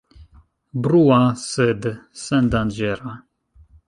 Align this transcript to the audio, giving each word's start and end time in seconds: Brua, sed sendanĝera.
Brua, 0.85 1.19
sed 1.41 1.85
sendanĝera. 2.21 3.15